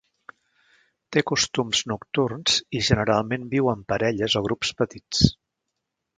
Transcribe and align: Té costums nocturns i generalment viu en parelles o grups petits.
Té 1.15 1.21
costums 1.31 1.81
nocturns 1.91 2.57
i 2.79 2.81
generalment 2.89 3.47
viu 3.53 3.71
en 3.75 3.85
parelles 3.93 4.39
o 4.41 4.45
grups 4.49 4.75
petits. 4.83 5.23